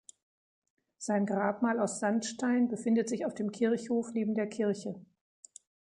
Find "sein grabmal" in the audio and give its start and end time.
0.97-1.79